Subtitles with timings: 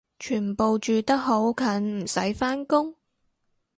[0.17, 2.95] 全部住得好近唔使返工？